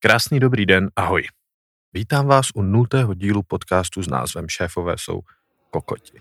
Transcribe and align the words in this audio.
Krásný 0.00 0.40
dobrý 0.40 0.66
den, 0.66 0.90
ahoj. 0.96 1.22
Vítám 1.92 2.26
vás 2.26 2.50
u 2.54 2.62
nultého 2.62 3.14
dílu 3.14 3.42
podcastu 3.42 4.02
s 4.02 4.08
názvem 4.08 4.48
Šéfové 4.48 4.94
jsou 4.98 5.20
kokoti. 5.70 6.20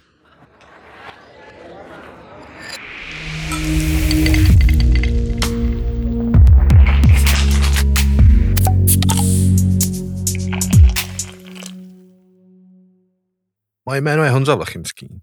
Moje 13.85 14.01
jméno 14.01 14.23
je 14.23 14.29
Honza 14.29 14.55
Vlachimský 14.55 15.21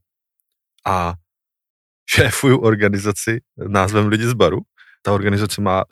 a 0.86 1.14
šéfuju 2.10 2.58
organizaci 2.58 3.40
názvem 3.56 4.08
Lidi 4.08 4.26
z 4.26 4.32
baru. 4.32 4.58
Ta 5.02 5.12
organizace 5.12 5.60
má 5.60 5.84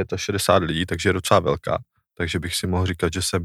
165 0.00 0.66
lidí, 0.66 0.86
takže 0.86 1.08
je 1.08 1.12
docela 1.12 1.40
velká. 1.40 1.82
Takže 2.14 2.38
bych 2.38 2.54
si 2.54 2.66
mohl 2.66 2.86
říkat, 2.86 3.12
že 3.12 3.22
jsem 3.22 3.44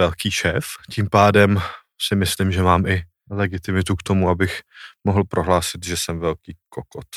velký 0.00 0.30
šéf. 0.30 0.66
Tím 0.90 1.08
pádem 1.10 1.60
si 2.00 2.16
myslím, 2.16 2.52
že 2.52 2.62
mám 2.62 2.86
i 2.86 3.02
legitimitu 3.30 3.96
k 3.96 4.02
tomu, 4.02 4.28
abych 4.28 4.62
mohl 5.04 5.24
prohlásit, 5.24 5.84
že 5.84 5.96
jsem 5.96 6.18
velký 6.18 6.56
kokot. 6.68 7.08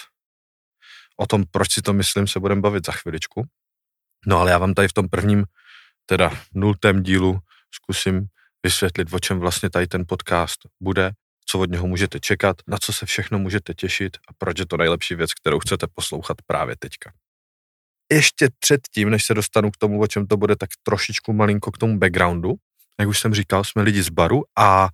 O 1.18 1.28
tom, 1.28 1.44
proč 1.52 1.74
si 1.74 1.82
to 1.82 1.94
myslím, 1.94 2.28
se 2.28 2.40
budeme 2.40 2.62
bavit 2.62 2.86
za 2.86 2.92
chviličku. 2.92 3.48
No 4.26 4.40
ale 4.40 4.52
já 4.52 4.58
vám 4.58 4.74
tady 4.74 4.88
v 4.88 4.94
tom 4.94 5.10
prvním, 5.10 5.46
teda 6.06 6.32
nultém 6.54 7.04
dílu 7.04 7.40
zkusím 7.72 8.28
vysvětlit, 8.64 9.14
o 9.14 9.20
čem 9.20 9.40
vlastně 9.40 9.70
tady 9.70 9.88
ten 9.88 10.04
podcast 10.08 10.60
bude, 10.82 11.12
co 11.46 11.60
od 11.60 11.70
něho 11.70 11.88
můžete 11.88 12.20
čekat, 12.20 12.58
na 12.68 12.78
co 12.78 12.94
se 12.94 13.06
všechno 13.06 13.40
můžete 13.40 13.74
těšit 13.74 14.18
a 14.28 14.34
proč 14.38 14.60
je 14.60 14.66
to 14.66 14.78
nejlepší 14.78 15.16
věc, 15.16 15.34
kterou 15.34 15.60
chcete 15.60 15.88
poslouchat 15.94 16.38
právě 16.48 16.76
teďka. 16.80 17.14
Ještě 18.12 18.50
předtím, 18.60 19.10
než 19.10 19.26
se 19.26 19.34
dostanu 19.34 19.72
k 19.72 19.78
tomu, 19.78 20.02
o 20.02 20.08
čem 20.08 20.28
to 20.28 20.38
bude, 20.38 20.56
tak 20.56 20.70
trošičku 20.84 21.34
malinko 21.34 21.72
k 21.72 21.78
tomu 21.78 22.00
backgroundu. 22.00 22.54
Jak 23.00 23.10
už 23.10 23.20
jsem 23.20 23.34
říkal, 23.34 23.64
jsme 23.64 23.82
lidi 23.82 24.04
z 24.04 24.10
baru 24.10 24.44
a 24.58 24.90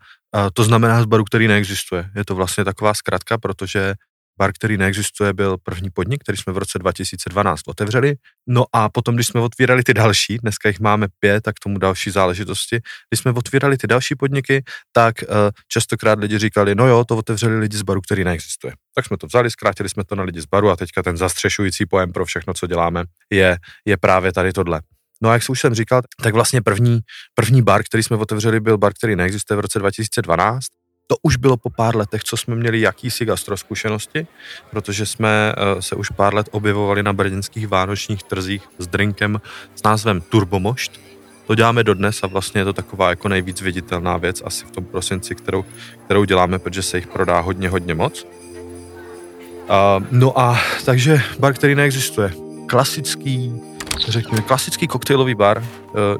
to 0.54 0.64
znamená 0.64 1.02
z 1.02 1.06
baru, 1.06 1.24
který 1.24 1.48
neexistuje. 1.48 2.10
Je 2.16 2.26
to 2.26 2.36
vlastně 2.36 2.66
taková 2.66 2.94
zkratka, 2.94 3.38
protože 3.38 3.94
Bar, 4.38 4.54
který 4.54 4.78
neexistuje, 4.78 5.34
byl 5.34 5.58
první 5.64 5.90
podnik, 5.90 6.24
který 6.24 6.38
jsme 6.38 6.54
v 6.54 6.58
roce 6.58 6.80
2012 6.80 7.62
otevřeli. 7.68 8.16
No 8.48 8.66
a 8.74 8.90
potom, 8.90 9.16
když 9.16 9.28
jsme 9.28 9.42
otvírali 9.42 9.84
ty 9.84 9.94
další, 9.94 10.38
dneska 10.38 10.70
jich 10.70 10.80
máme 10.80 11.08
pět, 11.20 11.42
tak 11.42 11.56
tomu 11.64 11.78
další 11.78 12.12
záležitosti, 12.12 12.80
když 13.10 13.20
jsme 13.20 13.32
otvírali 13.32 13.78
ty 13.78 13.88
další 13.88 14.16
podniky, 14.16 14.64
tak 14.92 15.16
uh, 15.22 15.36
častokrát 15.68 16.20
lidi 16.20 16.38
říkali, 16.38 16.76
no 16.76 16.88
jo, 16.88 17.04
to 17.06 17.18
otevřeli 17.18 17.60
lidi 17.60 17.78
z 17.78 17.82
baru, 17.82 18.02
který 18.02 18.24
neexistuje. 18.24 18.74
Tak 18.96 19.06
jsme 19.06 19.18
to 19.18 19.28
vzali, 19.28 19.52
zkrátili 19.52 19.90
jsme 19.90 20.04
to 20.04 20.16
na 20.16 20.24
lidi 20.24 20.42
z 20.42 20.46
baru 20.46 20.70
a 20.70 20.76
teďka 20.76 21.04
ten 21.04 21.18
zastřešující 21.18 21.86
pojem 21.86 22.12
pro 22.12 22.26
všechno, 22.26 22.54
co 22.54 22.68
děláme, 22.68 23.04
je, 23.30 23.58
je 23.86 23.98
právě 23.98 24.34
tady 24.34 24.54
tohle. 24.54 24.82
No 25.22 25.30
a 25.30 25.34
jak 25.34 25.44
už 25.50 25.60
jsem 25.60 25.74
říkal, 25.74 26.02
tak 26.24 26.34
vlastně 26.34 26.62
první, 26.62 27.00
první 27.36 27.62
bar, 27.62 27.84
který 27.84 28.04
jsme 28.04 28.18
otevřeli, 28.18 28.60
byl 28.60 28.78
bar, 28.78 28.94
který 28.94 29.16
neexistuje 29.16 29.58
v 29.58 29.60
roce 29.60 29.80
2012 29.80 30.66
to 31.08 31.16
už 31.22 31.36
bylo 31.36 31.58
po 31.58 31.70
pár 31.70 31.96
letech, 31.96 32.24
co 32.24 32.38
jsme 32.38 32.56
měli 32.56 32.82
jakýsi 32.82 33.26
gastroskušenosti, 33.26 34.28
protože 34.70 35.06
jsme 35.06 35.56
eh, 35.58 35.82
se 35.82 35.96
už 35.96 36.10
pár 36.10 36.34
let 36.34 36.50
objevovali 36.52 37.04
na 37.04 37.14
brněnských 37.14 37.68
vánočních 37.68 38.24
trzích 38.24 38.64
s 38.78 38.88
drinkem 38.88 39.42
s 39.76 39.84
názvem 39.84 40.22
Turbomošt. 40.22 41.02
To 41.48 41.56
děláme 41.56 41.84
dodnes 41.84 42.24
a 42.24 42.28
vlastně 42.28 42.62
je 42.62 42.66
to 42.66 42.74
taková 42.74 43.10
jako 43.10 43.28
nejvíc 43.28 43.62
viditelná 43.62 44.18
věc 44.18 44.42
asi 44.46 44.66
v 44.66 44.72
tom 44.72 44.86
prosinci, 44.86 45.36
kterou, 45.36 45.66
kterou 46.06 46.24
děláme, 46.24 46.60
protože 46.60 46.82
se 46.82 46.98
jich 46.98 47.08
prodá 47.08 47.40
hodně, 47.40 47.70
hodně 47.70 47.96
moc. 47.96 48.24
Uh, 48.24 50.06
no 50.12 50.40
a 50.40 50.60
takže 50.86 51.22
bar, 51.40 51.54
který 51.54 51.76
neexistuje. 51.76 52.34
Klasický, 52.68 53.62
řekněme, 54.08 54.42
klasický 54.42 54.88
koktejlový 54.88 55.36
bar 55.36 55.58
uh, 55.58 55.64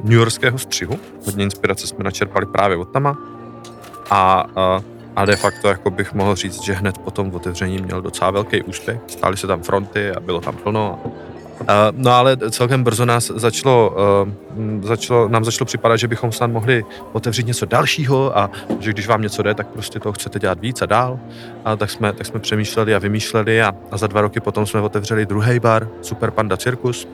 New 0.04 0.18
Yorkského 0.18 0.58
střihu. 0.58 1.00
Hodně 1.26 1.44
inspirace 1.44 1.88
jsme 1.88 2.04
načerpali 2.04 2.46
právě 2.46 2.78
od 2.78 2.86
tama 2.86 3.33
a, 4.14 4.46
a, 4.56 4.82
a 5.16 5.26
de 5.26 5.36
facto 5.36 5.68
jako 5.68 5.92
bych 5.92 6.14
mohl 6.14 6.36
říct, 6.36 6.62
že 6.62 6.74
hned 6.74 6.98
po 6.98 7.12
tom 7.12 7.36
otevření 7.36 7.82
měl 7.82 8.02
docela 8.02 8.32
velký 8.32 8.64
úspěch. 8.64 9.00
Stály 9.08 9.38
se 9.38 9.48
tam 9.48 9.62
fronty 9.62 10.12
a 10.12 10.20
bylo 10.20 10.42
tam 10.42 10.56
plno. 10.56 11.00
Uh, 11.04 11.68
no 11.92 12.12
ale 12.12 12.38
celkem 12.52 12.84
brzo 12.84 13.06
nás 13.06 13.32
začalo, 13.36 13.96
uh, 14.56 14.84
začalo, 14.84 15.30
nám 15.30 15.46
začalo 15.46 15.66
připadat, 15.66 16.00
že 16.00 16.08
bychom 16.08 16.32
snad 16.32 16.48
mohli 16.48 16.86
otevřít 17.12 17.48
něco 17.48 17.66
dalšího 17.66 18.38
a 18.38 18.50
že 18.80 18.92
když 18.92 19.08
vám 19.08 19.22
něco 19.22 19.44
jde, 19.44 19.54
tak 19.54 19.68
prostě 19.68 20.00
to 20.00 20.14
chcete 20.14 20.40
dělat 20.40 20.60
víc 20.60 20.82
a 20.82 20.86
dál. 20.86 21.20
A 21.66 21.76
tak 21.76 21.90
jsme, 21.90 22.14
tak 22.14 22.28
jsme 22.28 22.40
přemýšleli 22.40 22.96
a 22.96 23.00
vymýšleli 23.00 23.62
a, 23.62 23.76
a 23.92 23.98
za 23.98 24.08
dva 24.08 24.22
roky 24.22 24.40
potom 24.40 24.66
jsme 24.66 24.82
otevřeli 24.82 25.26
druhý 25.26 25.60
bar, 25.60 25.88
Super 26.02 26.32
Panda 26.32 26.58
Circus, 26.58 27.08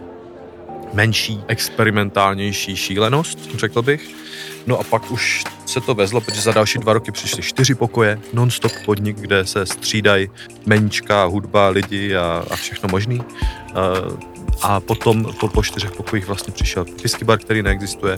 menší, 0.94 1.44
experimentálnější 1.48 2.76
šílenost, 2.76 3.40
řekl 3.56 3.82
bych. 3.82 4.16
No 4.68 4.80
a 4.80 4.84
pak 4.84 5.12
už 5.12 5.44
se 5.70 5.82
to 5.82 5.94
vezlo, 5.94 6.22
protože 6.22 6.42
za 6.42 6.52
další 6.52 6.80
dva 6.80 6.94
roky 6.94 7.12
přišly 7.12 7.42
čtyři 7.44 7.76
pokoje, 7.76 8.20
non-stop 8.34 8.72
podnik, 8.86 9.18
kde 9.18 9.46
se 9.46 9.66
střídají 9.66 10.30
menička, 10.66 11.24
hudba, 11.24 11.70
lidi 11.70 12.16
a, 12.16 12.46
a 12.50 12.56
všechno 12.56 12.90
možný. 12.92 13.22
A 14.62 14.80
potom 14.80 15.34
po, 15.40 15.48
po 15.48 15.64
čtyřech 15.64 15.92
pokojích 15.92 16.28
vlastně 16.28 16.54
přišel 16.54 16.86
whisky 17.04 17.26
bar, 17.26 17.40
který 17.40 17.64
neexistuje, 17.64 18.18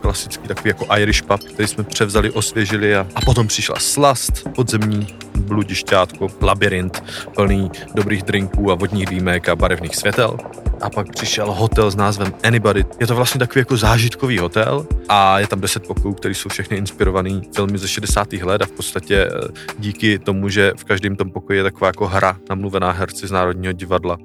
klasický 0.00 0.48
takový 0.48 0.68
jako 0.68 0.96
Irish 0.96 1.22
pub, 1.22 1.40
který 1.40 1.68
jsme 1.68 1.84
převzali, 1.84 2.30
osvěžili 2.30 2.96
a, 2.96 3.06
a 3.14 3.20
potom 3.20 3.46
přišla 3.46 3.76
slast 3.78 4.48
podzemní, 4.54 5.06
bludišťátko, 5.36 6.28
labirint, 6.42 7.04
plný 7.34 7.70
dobrých 7.94 8.22
drinků 8.22 8.72
a 8.72 8.74
vodních 8.74 9.06
dýmek 9.06 9.48
a 9.48 9.56
barevných 9.56 9.96
světel. 9.96 10.36
A 10.80 10.90
pak 10.90 11.12
přišel 11.12 11.52
hotel 11.52 11.90
s 11.90 11.96
názvem 11.96 12.32
Anybody. 12.44 12.84
Je 13.00 13.06
to 13.06 13.14
vlastně 13.14 13.38
takový 13.38 13.60
jako 13.60 13.76
zážitkový 13.76 14.38
hotel 14.38 14.86
a 15.08 15.38
je 15.38 15.46
tam 15.46 15.60
10 15.60 15.86
pokojů, 15.86 16.14
které 16.14 16.34
jsou 16.34 16.48
všechny 16.48 16.76
inspirované 16.76 17.40
filmy 17.54 17.78
ze 17.78 17.88
60. 17.88 18.32
let 18.32 18.62
a 18.62 18.66
v 18.66 18.70
podstatě 18.70 19.16
eh, 19.16 19.48
díky 19.78 20.18
tomu, 20.18 20.48
že 20.48 20.72
v 20.76 20.84
každém 20.84 21.16
tom 21.16 21.30
pokoji 21.30 21.58
je 21.58 21.62
taková 21.62 21.86
jako 21.86 22.06
hra 22.06 22.36
namluvená 22.48 22.90
herci 22.90 23.26
z 23.26 23.30
Národního 23.30 23.72
divadla, 23.72 24.18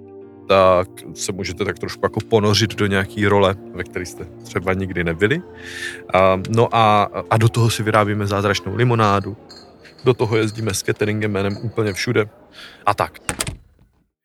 tak 0.47 0.87
se 1.13 1.31
můžete 1.31 1.65
tak 1.65 1.79
trošku 1.79 2.05
jako 2.05 2.19
ponořit 2.19 2.75
do 2.75 2.87
nějaký 2.87 3.27
role, 3.27 3.55
ve 3.73 3.83
které 3.83 4.05
jste 4.05 4.25
třeba 4.43 4.73
nikdy 4.73 5.03
nebyli. 5.03 5.41
A, 6.13 6.41
no 6.49 6.75
a, 6.75 7.03
a 7.29 7.37
do 7.37 7.49
toho 7.49 7.69
si 7.69 7.83
vyrábíme 7.83 8.27
zázračnou 8.27 8.75
limonádu, 8.75 9.37
do 10.03 10.13
toho 10.13 10.37
jezdíme 10.37 10.73
s 10.73 10.83
cateringem 10.83 11.31
jménem 11.31 11.57
úplně 11.57 11.93
všude 11.93 12.25
a 12.85 12.93
tak. 12.93 13.19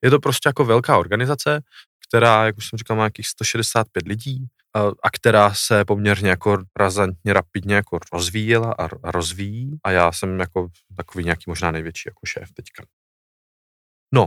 Je 0.05 0.11
to 0.11 0.21
prostě 0.21 0.49
jako 0.49 0.65
velká 0.65 0.99
organizace, 0.99 1.61
která, 2.09 2.47
jak 2.47 2.57
už 2.57 2.69
jsem 2.69 2.79
říkal, 2.79 2.97
má 2.97 3.03
nějakých 3.03 3.27
165 3.27 4.07
lidí 4.07 4.47
a, 4.75 4.81
a 5.03 5.11
která 5.11 5.55
se 5.55 5.85
poměrně 5.85 6.31
jako 6.31 6.59
razantně, 6.77 7.33
rapidně 7.33 7.75
jako 7.75 7.99
rozvíjela 8.13 8.73
a, 8.73 8.85
a 9.03 9.11
rozvíjí 9.11 9.79
a 9.85 9.91
já 9.91 10.13
jsem 10.13 10.41
jako 10.41 10.69
takový 10.97 11.25
nějaký 11.25 11.45
možná 11.47 11.71
největší 11.71 12.03
jako 12.07 12.21
šéf 12.27 12.49
teďka. 12.55 12.85
No, 14.15 14.27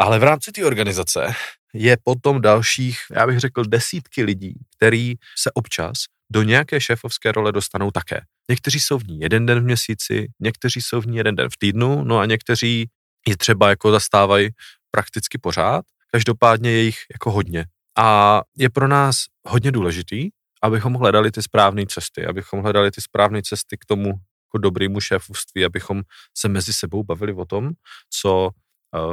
ale 0.00 0.18
v 0.18 0.22
rámci 0.22 0.52
té 0.52 0.64
organizace 0.64 1.34
je 1.74 1.96
potom 2.04 2.40
dalších, 2.40 2.98
já 3.10 3.26
bych 3.26 3.38
řekl, 3.38 3.64
desítky 3.64 4.22
lidí, 4.22 4.54
který 4.76 5.14
se 5.38 5.50
občas 5.54 5.92
do 6.32 6.42
nějaké 6.42 6.80
šéfovské 6.80 7.32
role 7.32 7.52
dostanou 7.52 7.90
také. 7.90 8.20
Někteří 8.50 8.80
jsou 8.80 8.98
v 8.98 9.04
ní 9.04 9.20
jeden 9.20 9.46
den 9.46 9.60
v 9.60 9.64
měsíci, 9.64 10.28
někteří 10.40 10.82
jsou 10.82 11.00
v 11.00 11.06
ní 11.06 11.16
jeden 11.16 11.34
den 11.36 11.48
v 11.48 11.56
týdnu, 11.58 12.04
no 12.04 12.18
a 12.18 12.26
někteří 12.26 12.90
ji 13.28 13.36
třeba 13.36 13.68
jako 13.68 13.90
zastávají 13.90 14.48
prakticky 14.90 15.38
pořád. 15.38 15.84
Každopádně 16.12 16.70
je 16.70 16.82
jich 16.82 16.98
jako 17.14 17.30
hodně. 17.30 17.64
A 17.98 18.40
je 18.56 18.70
pro 18.70 18.88
nás 18.88 19.16
hodně 19.44 19.72
důležitý, 19.72 20.28
abychom 20.62 20.94
hledali 20.94 21.30
ty 21.30 21.42
správné 21.42 21.86
cesty, 21.86 22.26
abychom 22.26 22.62
hledali 22.62 22.90
ty 22.90 23.00
správné 23.00 23.42
cesty 23.42 23.76
k 23.76 23.84
tomu 23.84 24.08
jako 24.08 24.58
dobrému 24.58 25.00
šéfovství, 25.00 25.64
abychom 25.64 26.02
se 26.38 26.48
mezi 26.48 26.72
sebou 26.72 27.02
bavili 27.02 27.32
o 27.32 27.44
tom, 27.44 27.70
co 28.10 28.50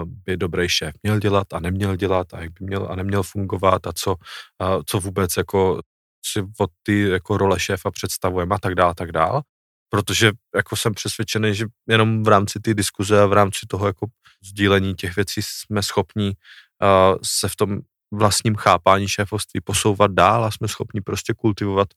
by 0.05 0.37
dobrý 0.37 0.69
šéf 0.69 0.95
měl 1.03 1.19
dělat 1.19 1.53
a 1.53 1.59
neměl 1.59 1.95
dělat 1.95 2.33
a 2.33 2.41
jak 2.41 2.51
by 2.59 2.65
měl 2.65 2.87
a 2.91 2.95
neměl 2.95 3.23
fungovat 3.23 3.87
a 3.87 3.93
co, 3.93 4.15
a 4.59 4.83
co 4.85 4.99
vůbec 4.99 5.37
jako 5.37 5.81
si 6.25 6.43
od 6.59 6.69
ty 6.83 7.01
jako 7.01 7.37
role 7.37 7.59
šéfa 7.59 7.91
představujeme 7.91 8.55
a 8.55 8.59
tak 8.59 8.75
dále, 8.75 8.95
tak 8.95 9.11
dále. 9.11 9.41
Protože 9.89 10.31
jako 10.55 10.75
jsem 10.75 10.93
přesvědčený, 10.93 11.55
že 11.55 11.65
jenom 11.87 12.23
v 12.23 12.27
rámci 12.27 12.59
té 12.59 12.73
diskuze 12.73 13.21
a 13.21 13.25
v 13.25 13.33
rámci 13.33 13.59
toho 13.67 13.87
jako 13.87 14.07
sdílení 14.43 14.95
těch 14.95 15.15
věcí 15.15 15.41
jsme 15.43 15.83
schopni 15.83 16.27
uh, 16.27 17.17
se 17.23 17.49
v 17.49 17.55
tom 17.55 17.79
vlastním 18.11 18.55
chápání 18.55 19.07
šéfovství 19.07 19.61
posouvat 19.61 20.11
dál 20.11 20.45
a 20.45 20.51
jsme 20.51 20.67
schopni 20.67 21.01
prostě 21.01 21.33
kultivovat 21.33 21.87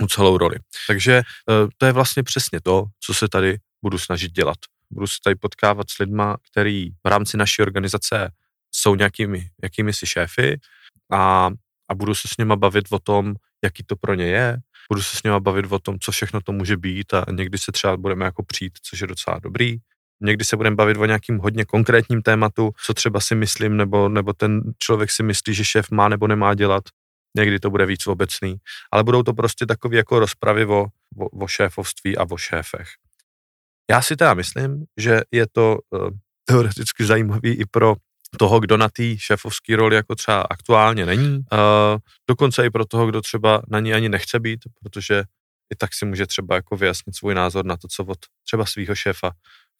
tu 0.00 0.06
celou 0.06 0.38
roli. 0.38 0.56
Takže 0.86 1.22
uh, 1.48 1.68
to 1.76 1.86
je 1.86 1.92
vlastně 1.92 2.22
přesně 2.22 2.60
to, 2.60 2.84
co 3.00 3.14
se 3.14 3.28
tady 3.28 3.58
budu 3.82 3.98
snažit 3.98 4.32
dělat 4.32 4.56
budu 4.90 5.06
se 5.06 5.16
tady 5.24 5.36
potkávat 5.36 5.90
s 5.90 5.98
lidma, 5.98 6.36
který 6.50 6.90
v 6.90 7.08
rámci 7.08 7.36
naší 7.36 7.62
organizace 7.62 8.30
jsou 8.74 8.94
nějakými, 8.94 9.48
jakými 9.62 9.92
si 9.92 10.06
šéfy 10.06 10.60
a, 11.12 11.50
a 11.88 11.94
budu 11.94 12.14
se 12.14 12.28
s 12.28 12.36
nima 12.38 12.56
bavit 12.56 12.84
o 12.90 12.98
tom, 12.98 13.34
jaký 13.64 13.82
to 13.86 13.96
pro 13.96 14.14
ně 14.14 14.26
je, 14.26 14.56
budu 14.88 15.02
se 15.02 15.16
s 15.16 15.22
nima 15.22 15.40
bavit 15.40 15.72
o 15.72 15.78
tom, 15.78 15.98
co 15.98 16.12
všechno 16.12 16.40
to 16.40 16.52
může 16.52 16.76
být 16.76 17.14
a 17.14 17.24
někdy 17.30 17.58
se 17.58 17.72
třeba 17.72 17.96
budeme 17.96 18.24
jako 18.24 18.42
přijít, 18.42 18.72
což 18.82 19.00
je 19.00 19.06
docela 19.06 19.38
dobrý. 19.38 19.76
Někdy 20.20 20.44
se 20.44 20.56
budeme 20.56 20.76
bavit 20.76 20.96
o 20.96 21.04
nějakým 21.04 21.38
hodně 21.38 21.64
konkrétním 21.64 22.22
tématu, 22.22 22.70
co 22.86 22.94
třeba 22.94 23.20
si 23.20 23.34
myslím, 23.34 23.76
nebo, 23.76 24.08
nebo 24.08 24.32
ten 24.32 24.60
člověk 24.78 25.10
si 25.10 25.22
myslí, 25.22 25.54
že 25.54 25.64
šéf 25.64 25.90
má 25.90 26.08
nebo 26.08 26.26
nemá 26.26 26.54
dělat. 26.54 26.84
někdy 27.36 27.60
to 27.60 27.70
bude 27.70 27.86
víc 27.86 28.06
obecný, 28.06 28.56
ale 28.92 29.04
budou 29.04 29.22
to 29.22 29.34
prostě 29.34 29.66
takové 29.66 29.96
jako 29.96 30.18
rozpravy 30.18 30.66
o, 30.66 30.86
o, 31.18 31.28
o 31.28 31.48
šéfovství 31.48 32.16
a 32.16 32.26
o 32.30 32.36
šéfech. 32.36 32.88
Já 33.90 34.02
si 34.02 34.16
teda 34.16 34.34
myslím, 34.34 34.84
že 34.96 35.20
je 35.30 35.46
to 35.52 35.78
uh, 35.90 36.08
teoreticky 36.44 37.04
zajímavý 37.04 37.50
i 37.50 37.66
pro 37.66 37.94
toho, 38.38 38.60
kdo 38.60 38.76
na 38.76 38.88
té 38.88 39.18
šéfovské 39.18 39.76
roli 39.76 39.96
jako 39.96 40.14
třeba 40.14 40.42
aktuálně 40.42 41.06
není, 41.06 41.36
uh, 41.36 41.98
dokonce 42.28 42.66
i 42.66 42.70
pro 42.70 42.84
toho, 42.84 43.06
kdo 43.06 43.20
třeba 43.20 43.62
na 43.68 43.80
ní 43.80 43.94
ani 43.94 44.08
nechce 44.08 44.40
být, 44.40 44.60
protože 44.82 45.24
i 45.72 45.76
tak 45.76 45.94
si 45.94 46.06
může 46.06 46.26
třeba 46.26 46.54
jako 46.54 46.76
vyjasnit 46.76 47.16
svůj 47.16 47.34
názor 47.34 47.64
na 47.64 47.76
to, 47.76 47.88
co 47.88 48.04
od 48.04 48.18
třeba 48.44 48.66
svého 48.66 48.94
šéfa 48.94 49.32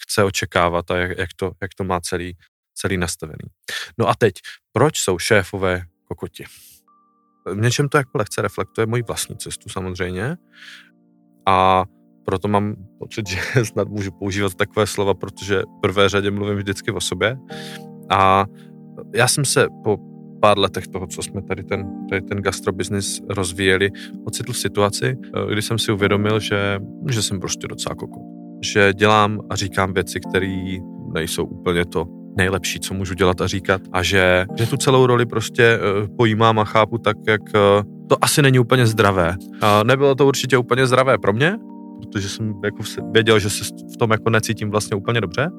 chce 0.02 0.24
očekávat 0.24 0.90
a 0.90 0.96
jak, 0.96 1.18
jak, 1.18 1.30
to, 1.36 1.52
jak 1.62 1.74
to 1.74 1.84
má 1.84 2.00
celý, 2.00 2.36
celý 2.74 2.96
nastavený. 2.96 3.50
No 3.98 4.08
a 4.08 4.14
teď, 4.14 4.34
proč 4.72 4.98
jsou 4.98 5.18
šéfové 5.18 5.84
kokoti? 6.04 6.44
V 7.46 7.56
něčem 7.56 7.88
to 7.88 7.98
jako 7.98 8.18
lehce 8.18 8.42
reflektuje 8.42 8.86
moji 8.86 9.02
vlastní 9.02 9.36
cestu 9.38 9.68
samozřejmě 9.68 10.36
a 11.46 11.84
proto 12.26 12.48
mám 12.48 12.74
pocit, 12.98 13.28
že 13.54 13.64
snad 13.64 13.88
můžu 13.88 14.10
používat 14.10 14.54
takové 14.54 14.86
slova, 14.86 15.14
protože 15.14 15.62
v 15.62 15.80
prvé 15.80 16.08
řadě 16.08 16.30
mluvím 16.30 16.56
vždycky 16.56 16.90
o 16.92 17.00
sobě 17.00 17.36
a 18.10 18.46
já 19.14 19.28
jsem 19.28 19.44
se 19.44 19.66
po 19.84 19.98
pár 20.40 20.58
letech 20.58 20.88
toho, 20.88 21.06
co 21.06 21.22
jsme 21.22 21.42
tady 21.42 21.64
ten, 21.64 21.86
tady 22.08 22.22
ten 22.22 22.38
gastrobiznis 22.38 23.20
rozvíjeli, 23.28 23.90
ocitl 24.24 24.52
v 24.52 24.58
situaci, 24.58 25.16
kdy 25.48 25.62
jsem 25.62 25.78
si 25.78 25.92
uvědomil, 25.92 26.40
že, 26.40 26.80
že 27.10 27.22
jsem 27.22 27.40
prostě 27.40 27.68
docela 27.68 27.94
kokot. 27.94 28.22
Že 28.64 28.92
dělám 28.94 29.40
a 29.50 29.56
říkám 29.56 29.92
věci, 29.92 30.20
které 30.20 30.78
nejsou 31.14 31.44
úplně 31.44 31.84
to 31.84 32.06
nejlepší, 32.36 32.80
co 32.80 32.94
můžu 32.94 33.14
dělat 33.14 33.40
a 33.40 33.46
říkat 33.46 33.80
a 33.92 34.02
že, 34.02 34.46
že 34.54 34.66
tu 34.66 34.76
celou 34.76 35.06
roli 35.06 35.26
prostě 35.26 35.62
eh, 35.62 36.08
pojímám 36.16 36.58
a 36.58 36.64
chápu 36.64 36.98
tak, 36.98 37.16
jak 37.28 37.40
eh, 37.54 37.82
to 38.08 38.24
asi 38.24 38.42
není 38.42 38.58
úplně 38.58 38.86
zdravé. 38.86 39.36
A 39.62 39.82
nebylo 39.82 40.14
to 40.14 40.26
určitě 40.26 40.58
úplně 40.58 40.86
zdravé 40.86 41.18
pro 41.18 41.32
mě, 41.32 41.58
protože 42.06 42.28
jsem 42.28 42.54
jako 42.64 42.82
věděl, 43.12 43.38
že 43.38 43.50
se 43.50 43.64
v 43.94 43.96
tom 43.96 44.10
jako 44.10 44.30
necítím 44.30 44.70
vlastně 44.70 44.96
úplně 44.96 45.20
dobře, 45.20 45.50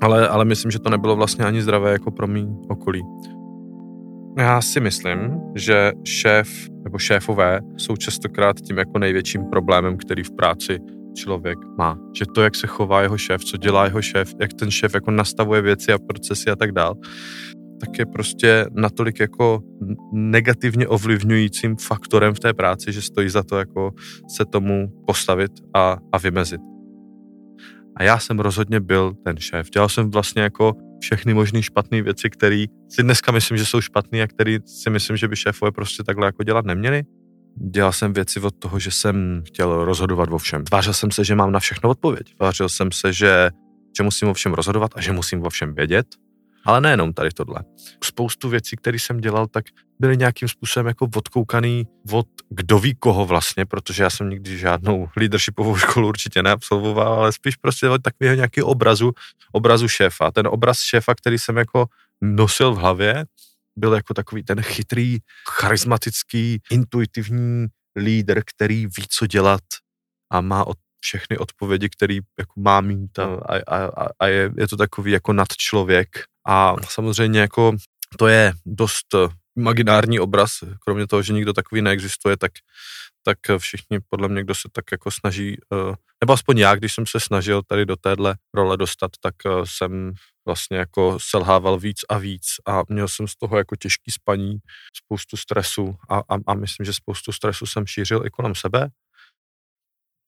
ale, 0.00 0.28
ale 0.28 0.44
myslím, 0.44 0.70
že 0.70 0.78
to 0.78 0.90
nebylo 0.90 1.16
vlastně 1.16 1.44
ani 1.44 1.62
zdravé 1.62 1.92
jako 1.92 2.10
pro 2.10 2.26
mý 2.26 2.48
okolí. 2.68 3.02
Já 4.38 4.60
si 4.60 4.80
myslím, 4.80 5.40
že 5.54 5.92
šéf 6.04 6.48
nebo 6.84 6.98
šéfové 6.98 7.60
jsou 7.76 7.96
častokrát 7.96 8.60
tím 8.60 8.78
jako 8.78 8.98
největším 8.98 9.44
problémem, 9.44 9.96
který 9.96 10.22
v 10.22 10.30
práci 10.30 10.78
člověk 11.14 11.58
má. 11.78 11.98
Že 12.18 12.24
to, 12.34 12.42
jak 12.42 12.54
se 12.54 12.66
chová 12.66 13.02
jeho 13.02 13.18
šéf, 13.18 13.44
co 13.44 13.56
dělá 13.56 13.84
jeho 13.84 14.02
šéf, 14.02 14.34
jak 14.40 14.52
ten 14.52 14.70
šéf 14.70 14.94
jako 14.94 15.10
nastavuje 15.10 15.62
věci 15.62 15.92
a 15.92 15.98
procesy 15.98 16.50
a 16.50 16.56
tak 16.56 16.72
dál, 16.72 16.94
tak 17.80 17.98
je 17.98 18.06
prostě 18.06 18.66
natolik 18.70 19.20
jako 19.20 19.62
negativně 20.12 20.88
ovlivňujícím 20.88 21.76
faktorem 21.76 22.34
v 22.34 22.40
té 22.40 22.54
práci, 22.54 22.92
že 22.92 23.02
stojí 23.02 23.28
za 23.28 23.42
to 23.42 23.58
jako 23.58 23.92
se 24.28 24.44
tomu 24.44 24.92
postavit 25.06 25.52
a, 25.74 25.96
a 26.12 26.18
vymezit. 26.18 26.60
A 27.96 28.02
já 28.02 28.18
jsem 28.18 28.40
rozhodně 28.40 28.80
byl 28.80 29.12
ten 29.24 29.36
šéf. 29.36 29.70
Dělal 29.70 29.88
jsem 29.88 30.10
vlastně 30.10 30.42
jako 30.42 30.72
všechny 31.00 31.34
možné 31.34 31.62
špatné 31.62 32.02
věci, 32.02 32.30
které 32.30 32.64
si 32.88 33.02
dneska 33.02 33.32
myslím, 33.32 33.56
že 33.56 33.66
jsou 33.66 33.80
špatné 33.80 34.22
a 34.22 34.26
které 34.26 34.58
si 34.66 34.90
myslím, 34.90 35.16
že 35.16 35.28
by 35.28 35.36
šéfové 35.36 35.72
prostě 35.72 36.02
takhle 36.02 36.26
jako 36.26 36.42
dělat 36.42 36.64
neměli. 36.64 37.02
Dělal 37.56 37.92
jsem 37.92 38.12
věci 38.12 38.40
od 38.40 38.54
toho, 38.58 38.78
že 38.78 38.90
jsem 38.90 39.42
chtěl 39.46 39.84
rozhodovat 39.84 40.32
o 40.32 40.38
všem. 40.38 40.64
Tvářil 40.64 40.92
jsem 40.92 41.10
se, 41.10 41.24
že 41.24 41.34
mám 41.34 41.52
na 41.52 41.60
všechno 41.60 41.90
odpověď. 41.90 42.34
Tvářil 42.36 42.68
jsem 42.68 42.92
se, 42.92 43.12
že, 43.12 43.50
že 43.98 44.02
musím 44.02 44.28
o 44.28 44.34
všem 44.34 44.54
rozhodovat 44.54 44.90
a 44.94 45.00
že 45.00 45.12
musím 45.12 45.42
o 45.42 45.50
všem 45.50 45.74
vědět. 45.74 46.06
Ale 46.64 46.80
nejenom 46.80 47.12
tady 47.12 47.30
tohle. 47.30 47.64
Spoustu 48.04 48.48
věcí, 48.48 48.76
které 48.76 48.98
jsem 48.98 49.20
dělal, 49.20 49.46
tak 49.46 49.64
byly 50.00 50.16
nějakým 50.16 50.48
způsobem 50.48 50.86
jako 50.86 51.08
odkoukaný 51.16 51.86
od 52.12 52.26
kdo 52.50 52.78
ví 52.78 52.94
koho 52.94 53.26
vlastně, 53.26 53.66
protože 53.66 54.02
já 54.02 54.10
jsem 54.10 54.30
nikdy 54.30 54.58
žádnou 54.58 55.08
leadershipovou 55.16 55.76
školu 55.76 56.08
určitě 56.08 56.42
neabsolvoval, 56.42 57.12
ale 57.12 57.32
spíš 57.32 57.56
prostě 57.56 57.88
od 57.88 58.02
takového 58.02 58.34
nějakého 58.34 58.68
obrazu, 58.68 59.12
obrazu 59.52 59.88
šéfa. 59.88 60.30
Ten 60.30 60.46
obraz 60.46 60.80
šéfa, 60.80 61.14
který 61.14 61.38
jsem 61.38 61.56
jako 61.56 61.86
nosil 62.20 62.72
v 62.72 62.78
hlavě, 62.78 63.24
byl 63.76 63.92
jako 63.92 64.14
takový 64.14 64.42
ten 64.42 64.62
chytrý, 64.62 65.18
charismatický, 65.50 66.62
intuitivní 66.70 67.66
lídr, 67.96 68.40
který 68.46 68.86
ví, 68.86 69.04
co 69.08 69.26
dělat 69.26 69.60
a 70.30 70.40
má 70.40 70.64
od 70.64 70.76
všechny 71.00 71.38
odpovědi, 71.38 71.88
které 71.88 72.14
jako 72.38 72.60
má 72.60 72.80
mít 72.80 73.18
a, 73.18 73.24
a, 73.24 73.84
a, 73.84 74.08
a 74.18 74.26
je, 74.26 74.52
je 74.56 74.68
to 74.68 74.76
takový 74.76 75.12
jako 75.12 75.32
nadčlověk. 75.32 76.08
A 76.50 76.76
samozřejmě 76.88 77.40
jako 77.40 77.72
to 78.18 78.26
je 78.26 78.52
dost 78.66 79.06
imaginární 79.56 80.20
obraz, 80.20 80.50
kromě 80.84 81.06
toho, 81.06 81.22
že 81.22 81.32
nikdo 81.32 81.52
takový 81.52 81.82
neexistuje, 81.82 82.36
tak, 82.36 82.52
tak 83.22 83.38
všichni 83.58 83.98
podle 84.08 84.28
mě, 84.28 84.42
kdo 84.42 84.54
se 84.54 84.68
tak 84.72 84.84
jako 84.92 85.10
snaží, 85.10 85.56
eh, 85.72 85.94
nebo 86.20 86.32
aspoň 86.32 86.58
já, 86.58 86.74
když 86.74 86.94
jsem 86.94 87.06
se 87.06 87.20
snažil 87.20 87.62
tady 87.62 87.86
do 87.86 87.96
téhle 87.96 88.34
role 88.54 88.76
dostat, 88.76 89.10
tak 89.20 89.34
eh, 89.46 89.50
jsem 89.64 90.12
vlastně 90.46 90.76
jako 90.76 91.18
selhával 91.20 91.78
víc 91.78 92.00
a 92.08 92.18
víc 92.18 92.46
a 92.66 92.82
měl 92.88 93.08
jsem 93.08 93.28
z 93.28 93.36
toho 93.36 93.58
jako 93.58 93.76
těžký 93.76 94.10
spaní, 94.10 94.58
spoustu 95.04 95.36
stresu 95.36 95.96
a, 96.08 96.18
a, 96.18 96.38
a 96.46 96.54
myslím, 96.54 96.84
že 96.84 96.92
spoustu 96.92 97.32
stresu 97.32 97.66
jsem 97.66 97.86
šířil 97.86 98.26
i 98.26 98.30
kolem 98.30 98.54
sebe 98.54 98.88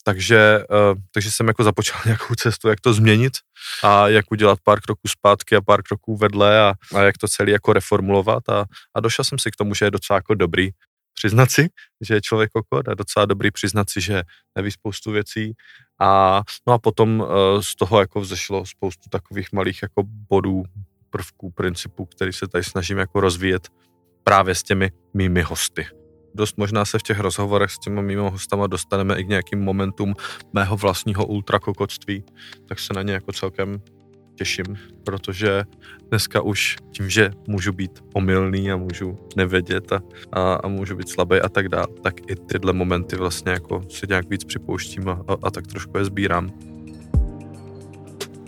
takže, 0.03 0.65
uh, 0.71 0.99
takže 1.15 1.31
jsem 1.31 1.49
jako 1.49 1.65
započal 1.65 2.01
nějakou 2.07 2.35
cestu, 2.35 2.69
jak 2.69 2.81
to 2.81 2.95
změnit 2.95 3.33
a 3.83 4.09
jak 4.09 4.33
udělat 4.33 4.59
pár 4.65 4.81
kroků 4.81 5.09
zpátky 5.09 5.57
a 5.57 5.61
pár 5.61 5.83
kroků 5.83 6.17
vedle 6.17 6.61
a, 6.61 6.75
a 6.95 7.03
jak 7.03 7.19
to 7.19 7.29
celé 7.29 7.51
jako 7.51 7.73
reformulovat. 7.73 8.49
A, 8.49 8.65
a 8.95 9.01
došel 9.01 9.25
jsem 9.25 9.39
si 9.39 9.51
k 9.51 9.57
tomu, 9.57 9.75
že 9.75 9.85
je 9.85 9.91
docela 9.91 10.17
jako 10.17 10.35
dobrý 10.35 10.71
přiznat 11.15 11.51
si, 11.51 11.69
že 12.01 12.15
je 12.15 12.21
člověk 12.21 12.51
kokot 12.51 12.89
a 12.89 12.95
docela 12.95 13.27
dobrý 13.27 13.51
přiznat 13.51 13.91
si, 13.91 14.01
že 14.01 14.23
neví 14.57 14.71
spoustu 14.71 15.11
věcí. 15.11 15.53
A 16.01 16.43
no 16.67 16.73
a 16.73 16.79
potom 16.79 17.21
uh, 17.21 17.27
z 17.61 17.77
toho 17.77 18.01
jako 18.01 18.21
vzešlo 18.21 18.67
spoustu 18.67 19.09
takových 19.11 19.53
malých 19.53 19.83
jako 19.83 20.03
bodů, 20.07 20.63
prvků, 21.11 21.51
principů, 21.51 22.07
který 22.07 22.33
se 22.33 22.49
tady 22.49 22.65
snažím 22.65 22.99
jako 22.99 23.21
rozvíjet 23.21 23.69
právě 24.25 24.55
s 24.55 24.63
těmi 24.63 24.91
mými 25.15 25.43
hosty 25.43 26.02
dost 26.35 26.59
možná 26.59 26.85
se 26.85 26.99
v 26.99 27.03
těch 27.03 27.21
rozhovorech 27.21 27.71
s 27.71 27.79
těmi 27.79 28.03
mimo 28.03 28.31
hostama 28.31 28.67
dostaneme 28.67 29.21
i 29.21 29.25
k 29.25 29.29
nějakým 29.29 29.61
momentům 29.61 30.15
mého 30.53 30.77
vlastního 30.77 31.27
ultrakokotství, 31.27 32.25
tak 32.69 32.79
se 32.79 32.95
na 32.95 33.03
ně 33.03 33.13
jako 33.13 33.33
celkem 33.33 33.81
těším, 34.35 34.79
protože 35.05 35.63
dneska 36.09 36.41
už 36.41 36.77
tím, 36.91 37.11
že 37.11 37.31
můžu 37.49 37.73
být 37.73 38.05
omylný 38.15 38.73
a 38.73 38.77
můžu 38.77 39.19
nevědět 39.37 39.93
a, 39.93 40.01
a, 40.33 40.55
a 40.55 40.69
můžu 40.69 40.97
být 40.97 41.09
slabý 41.09 41.37
a 41.37 41.49
tak 41.49 41.69
dále, 41.69 41.87
tak 42.03 42.15
i 42.31 42.37
tyhle 42.37 42.73
momenty 42.73 43.17
vlastně 43.17 43.53
jako 43.53 43.83
si 43.89 44.07
nějak 44.09 44.29
víc 44.31 44.45
připouštím 44.45 45.09
a, 45.09 45.13
a, 45.29 45.37
a 45.43 45.51
tak 45.51 45.67
trošku 45.67 45.99
je 45.99 46.05
sbírám. 46.05 46.51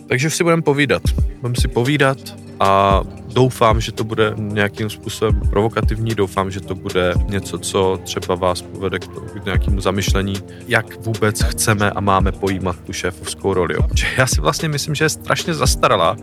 Takže 0.08 0.30
si 0.30 0.44
budeme 0.44 0.62
povídat. 0.62 1.02
Budeme 1.40 1.54
si 1.60 1.68
povídat 1.68 2.43
a 2.60 3.02
doufám, 3.34 3.80
že 3.80 3.92
to 3.92 4.04
bude 4.04 4.34
nějakým 4.36 4.90
způsobem 4.90 5.40
provokativní, 5.50 6.14
doufám, 6.14 6.50
že 6.50 6.60
to 6.60 6.74
bude 6.74 7.14
něco, 7.28 7.58
co 7.58 8.00
třeba 8.04 8.34
vás 8.34 8.62
povede 8.62 8.98
k 8.98 9.44
nějakému 9.44 9.80
zamyšlení, 9.80 10.34
jak 10.68 11.06
vůbec 11.06 11.42
chceme 11.42 11.90
a 11.90 12.00
máme 12.00 12.32
pojímat 12.32 12.76
tu 12.86 12.92
šéfovskou 12.92 13.54
roli. 13.54 13.74
Já 14.18 14.26
si 14.26 14.40
vlastně 14.40 14.68
myslím, 14.68 14.94
že 14.94 15.04
je 15.04 15.08
strašně 15.08 15.54
zastaralá. 15.54 16.16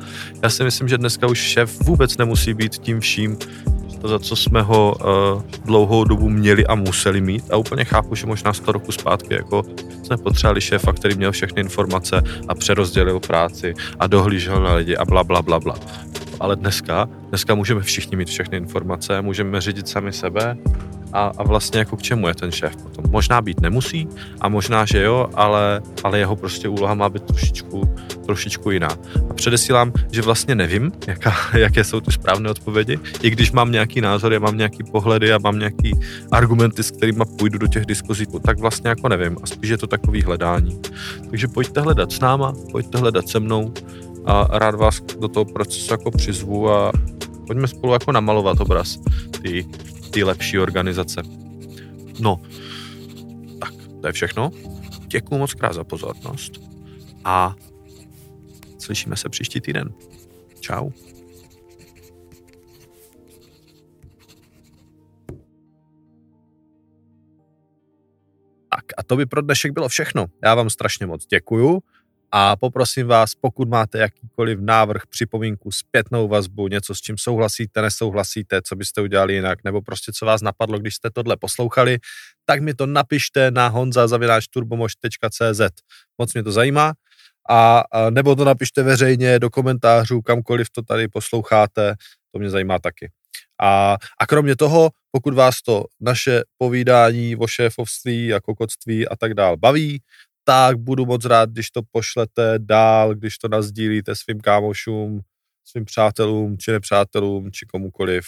Já 0.44 0.50
si 0.50 0.64
myslím, 0.64 0.88
že 0.88 0.98
dneska 0.98 1.28
už 1.28 1.38
šéf 1.38 1.80
vůbec 1.82 2.18
nemusí 2.18 2.54
být 2.54 2.78
tím 2.78 3.00
vším, 3.00 3.38
za 4.04 4.20
co 4.20 4.36
jsme 4.36 4.62
ho 4.62 4.96
uh, 5.00 5.42
dlouhou 5.66 6.04
dobu 6.04 6.30
měli 6.30 6.66
a 6.66 6.76
museli 6.76 7.22
mít. 7.22 7.52
A 7.52 7.58
úplně 7.58 7.86
chápu, 7.86 8.16
že 8.16 8.28
možná 8.28 8.54
100 8.54 8.72
roku 8.72 8.92
zpátky 8.92 9.34
jako 9.34 9.64
jsme 10.04 10.18
potřebovali 10.18 10.62
šéfa, 10.62 10.94
který 10.94 11.16
měl 11.16 11.32
všechny 11.32 11.62
informace 11.62 12.22
a 12.48 12.56
přerozdělil 12.56 13.20
práci 13.20 13.74
a 14.00 14.08
dohlížel 14.08 14.64
na 14.64 14.74
lidi 14.74 14.98
a 14.98 15.06
bla, 15.06 15.24
bla, 15.24 15.42
bla, 15.42 15.60
bla 15.60 15.76
ale 16.42 16.56
dneska, 16.56 17.10
dneska 17.30 17.56
můžeme 17.56 17.82
všichni 17.82 18.18
mít 18.18 18.28
všechny 18.28 18.58
informace, 18.58 19.22
můžeme 19.22 19.62
řídit 19.62 19.88
sami 19.88 20.14
sebe 20.14 20.58
a, 21.14 21.32
a 21.38 21.44
vlastně 21.44 21.80
jako 21.80 21.98
k 21.98 22.02
čemu 22.02 22.28
je 22.28 22.36
ten 22.36 22.52
šéf. 22.52 22.76
Možná 23.12 23.42
být 23.42 23.62
nemusí 23.62 24.08
a 24.42 24.50
možná, 24.50 24.86
že 24.86 25.04
jo, 25.04 25.30
ale, 25.34 25.82
ale 26.04 26.20
jeho 26.20 26.36
prostě 26.36 26.70
úloha 26.70 26.94
má 26.94 27.10
být 27.10 27.24
trošičku, 27.24 27.96
trošičku 28.26 28.72
jiná. 28.72 28.90
A 29.30 29.34
předesílám, 29.34 29.94
že 30.12 30.22
vlastně 30.22 30.56
nevím, 30.56 30.92
jaká, 31.08 31.34
jaké 31.58 31.84
jsou 31.84 32.02
ty 32.02 32.12
správné 32.12 32.50
odpovědi, 32.50 33.00
i 33.22 33.30
když 33.30 33.52
mám 33.52 33.72
nějaký 33.72 34.02
názor, 34.02 34.34
já 34.34 34.40
mám 34.40 34.58
nějaký 34.58 34.84
pohledy 34.84 35.34
a 35.34 35.38
mám 35.38 35.60
nějaký 35.60 35.92
argumenty, 36.32 36.84
s 36.84 36.92
kterými 36.92 37.24
půjdu 37.40 37.58
do 37.58 37.68
těch 37.68 37.86
diskuzí, 37.86 38.26
tak 38.46 38.60
vlastně 38.60 38.90
jako 38.90 39.10
nevím 39.10 39.38
a 39.44 39.48
spíš 39.48 39.70
je 39.70 39.78
to 39.78 39.88
takový 39.88 40.22
hledání. 40.22 40.80
Takže 41.30 41.48
pojďte 41.48 41.82
hledat 41.82 42.12
s 42.12 42.20
náma, 42.20 42.54
pojďte 42.72 42.98
hledat 42.98 43.30
se 43.30 43.40
mnou, 43.40 43.74
a 44.26 44.60
rád 44.60 44.76
vás 44.76 45.02
do 45.20 45.28
toho 45.28 45.46
procesu 45.46 45.94
jako 45.94 46.12
přizvu 46.12 46.70
a 46.70 46.92
pojďme 47.48 47.68
spolu 47.68 47.94
jako 47.94 48.12
namalovat 48.12 48.62
obraz 48.62 49.00
ty, 49.42 49.66
ty 50.12 50.24
lepší 50.24 50.60
organizace. 50.60 51.22
No, 52.20 52.40
to 54.02 54.08
je 54.08 54.14
všechno. 54.14 54.52
Děkuji 55.08 55.38
moc 55.38 55.54
krát 55.54 55.74
za 55.74 55.84
pozornost 55.84 56.52
a 57.24 57.56
slyšíme 58.80 59.16
se 59.16 59.30
příští 59.30 59.62
týden. 59.62 59.94
Ciao. 60.60 60.92
a 68.98 69.04
to 69.04 69.16
by 69.16 69.26
pro 69.26 69.42
dnešek 69.42 69.72
bylo 69.72 69.90
všechno. 69.90 70.26
Já 70.44 70.56
vám 70.56 70.70
strašně 70.70 71.06
moc 71.06 71.26
děkuju 71.26 71.80
a 72.32 72.56
poprosím 72.56 73.08
vás, 73.08 73.36
pokud 73.36 73.70
máte 73.70 73.98
jakýkoliv 73.98 74.60
návrh, 74.60 75.02
připomínku, 75.10 75.72
zpětnou 75.72 76.28
vazbu, 76.28 76.68
něco, 76.68 76.96
s 76.96 77.02
čím 77.02 77.18
souhlasíte, 77.18 77.82
nesouhlasíte, 77.82 78.62
co 78.62 78.76
byste 78.76 79.02
udělali 79.02 79.34
jinak, 79.34 79.64
nebo 79.64 79.82
prostě 79.82 80.12
co 80.16 80.26
vás 80.26 80.42
napadlo, 80.42 80.80
když 80.80 80.96
jste 80.96 81.10
tohle 81.10 81.38
poslouchali, 81.38 82.00
tak 82.46 82.62
mi 82.62 82.74
to 82.74 82.86
napište 82.86 83.52
na 83.52 83.68
honza.turbomož.cz. 83.68 85.62
Moc 86.18 86.34
mě 86.34 86.44
to 86.44 86.52
zajímá. 86.52 86.94
A, 87.50 87.84
a 87.92 88.10
nebo 88.10 88.36
to 88.36 88.46
napište 88.46 88.84
veřejně 88.84 89.40
do 89.40 89.50
komentářů, 89.50 90.22
kamkoliv 90.22 90.70
to 90.70 90.82
tady 90.82 91.08
posloucháte, 91.08 91.96
to 92.32 92.40
mě 92.40 92.50
zajímá 92.50 92.80
taky. 92.80 93.12
A, 93.62 93.98
a 94.20 94.28
kromě 94.28 94.56
toho, 94.56 94.90
pokud 95.12 95.34
vás 95.34 95.62
to 95.62 95.86
naše 96.00 96.42
povídání 96.58 97.36
o 97.36 97.48
šéfovství 97.48 98.34
a 98.34 98.40
kokotství 98.40 99.08
a 99.08 99.16
tak 99.16 99.34
dál 99.34 99.58
baví, 99.58 100.02
tak 100.44 100.78
budu 100.78 101.06
moc 101.06 101.26
rád, 101.26 101.50
když 101.50 101.72
to 101.72 101.82
pošlete 101.92 102.54
dál, 102.58 103.16
když 103.16 103.38
to 103.38 103.48
nazdílíte 103.48 104.16
svým 104.16 104.42
kámošům, 104.42 105.22
svým 105.66 105.86
přátelům, 105.86 106.58
či 106.58 106.72
nepřátelům, 106.72 107.52
či 107.52 107.66
komukoliv, 107.66 108.26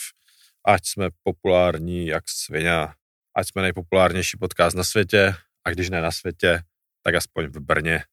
ať 0.67 0.82
jsme 0.86 1.10
populární 1.24 2.08
jak 2.08 2.24
svině, 2.27 2.88
ať 3.36 3.48
jsme 3.48 3.62
nejpopulárnější 3.62 4.38
podcast 4.38 4.75
na 4.75 4.84
světě, 4.84 5.36
a 5.65 5.70
když 5.70 5.89
ne 5.89 6.01
na 6.01 6.12
světě, 6.12 6.63
tak 7.01 7.15
aspoň 7.15 7.46
v 7.46 7.60
Brně. 7.60 8.03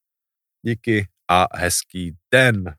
Díky 0.67 1.09
a 1.31 1.47
hezký 1.57 2.17
den. 2.33 2.75